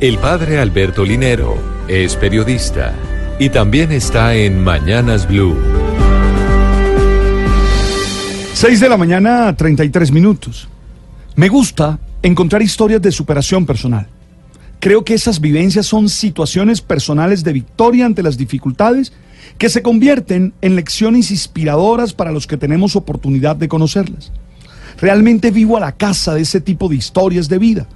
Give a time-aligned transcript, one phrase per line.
[0.00, 2.92] El padre Alberto Linero es periodista
[3.38, 5.56] y también está en Mañanas Blue.
[8.54, 10.68] 6 de la mañana, 33 minutos.
[11.36, 14.08] Me gusta encontrar historias de superación personal.
[14.80, 19.12] Creo que esas vivencias son situaciones personales de victoria ante las dificultades
[19.58, 24.32] que se convierten en lecciones inspiradoras para los que tenemos oportunidad de conocerlas.
[25.00, 27.86] Realmente vivo a la casa de ese tipo de historias de vida,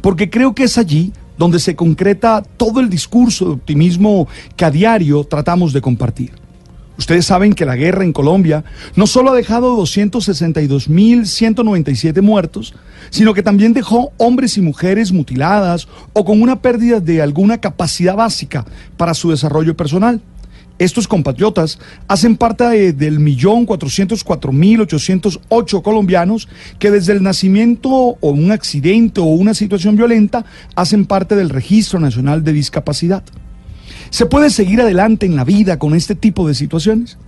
[0.00, 4.70] porque creo que es allí donde se concreta todo el discurso de optimismo que a
[4.70, 6.44] diario tratamos de compartir.
[6.96, 8.62] Ustedes saben que la guerra en Colombia
[8.94, 12.72] no solo ha dejado 262.197 muertos,
[13.10, 18.14] sino que también dejó hombres y mujeres mutiladas o con una pérdida de alguna capacidad
[18.14, 18.64] básica
[18.96, 20.20] para su desarrollo personal.
[20.78, 26.48] Estos compatriotas hacen parte de, del millón cuatrocientos cuatro mil ochocientos ocho colombianos
[26.80, 30.44] que desde el nacimiento o un accidente o una situación violenta
[30.74, 33.22] hacen parte del Registro Nacional de Discapacidad.
[34.10, 37.18] ¿Se puede seguir adelante en la vida con este tipo de situaciones?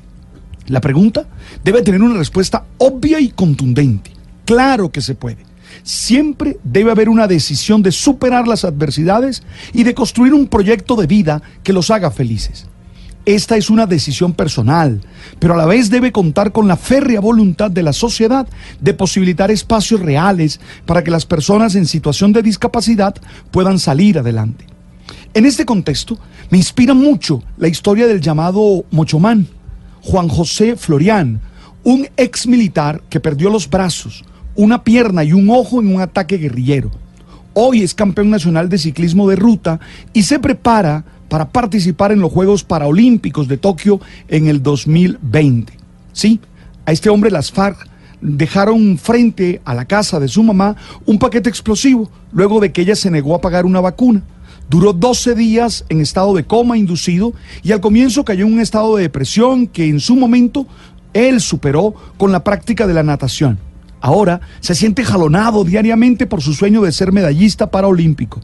[0.67, 1.29] La pregunta
[1.63, 4.11] debe tener una respuesta obvia y contundente.
[4.45, 5.39] Claro que se puede.
[5.85, 11.07] Siempre debe haber una decisión de superar las adversidades y de construir un proyecto de
[11.07, 12.67] vida que los haga felices.
[13.27, 15.01] Esta es una decisión personal,
[15.41, 18.47] pero a la vez debe contar con la férrea voluntad de la sociedad
[18.81, 23.17] de posibilitar espacios reales para que las personas en situación de discapacidad
[23.51, 24.65] puedan salir adelante.
[25.35, 26.17] En este contexto,
[26.51, 29.49] me inspira mucho la historia del llamado Mochomán,
[30.03, 31.41] Juan José Florián,
[31.83, 36.37] un ex militar que perdió los brazos, una pierna y un ojo en un ataque
[36.37, 36.93] guerrillero.
[37.55, 39.81] Hoy es campeón nacional de ciclismo de ruta
[40.13, 45.73] y se prepara para participar en los Juegos Paralímpicos de Tokio en el 2020.
[46.13, 46.41] Sí,
[46.85, 47.89] a este hombre las FARC
[48.21, 52.97] dejaron frente a la casa de su mamá un paquete explosivo luego de que ella
[52.97, 54.23] se negó a pagar una vacuna.
[54.69, 58.97] Duró 12 días en estado de coma inducido y al comienzo cayó en un estado
[58.97, 60.67] de depresión que en su momento
[61.13, 63.59] él superó con la práctica de la natación.
[64.01, 68.41] Ahora se siente jalonado diariamente por su sueño de ser medallista paraolímpico.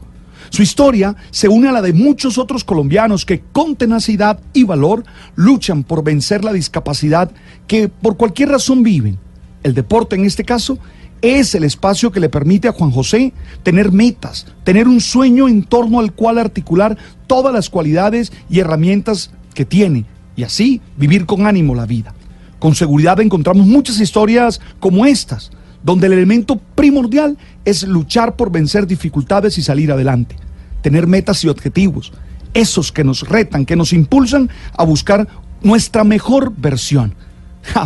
[0.49, 5.03] Su historia se une a la de muchos otros colombianos que con tenacidad y valor
[5.35, 7.31] luchan por vencer la discapacidad
[7.67, 9.17] que por cualquier razón viven.
[9.63, 10.77] El deporte en este caso
[11.21, 13.33] es el espacio que le permite a Juan José
[13.63, 19.31] tener metas, tener un sueño en torno al cual articular todas las cualidades y herramientas
[19.53, 20.05] que tiene
[20.35, 22.13] y así vivir con ánimo la vida.
[22.59, 25.51] Con seguridad encontramos muchas historias como estas,
[25.83, 30.35] donde el elemento primordial es luchar por vencer dificultades y salir adelante,
[30.81, 32.13] tener metas y objetivos,
[32.53, 35.27] esos que nos retan, que nos impulsan a buscar
[35.61, 37.15] nuestra mejor versión.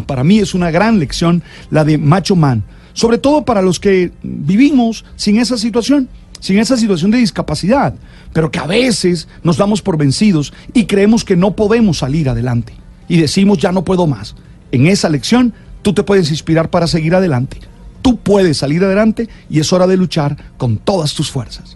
[0.06, 2.64] para mí es una gran lección la de Macho Man
[2.98, 6.10] sobre todo para los que vivimos sin esa situación,
[6.40, 7.94] sin esa situación de discapacidad,
[8.34, 12.74] pero que a veces nos damos por vencidos y creemos que no podemos salir adelante.
[13.08, 14.34] Y decimos, ya no puedo más.
[14.72, 15.54] En esa lección,
[15.84, 17.60] tú te puedes inspirar para seguir adelante.
[18.08, 21.76] Tú puedes salir adelante y es hora de luchar con todas tus fuerzas.